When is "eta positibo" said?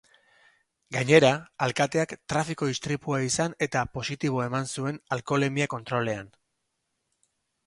3.67-4.43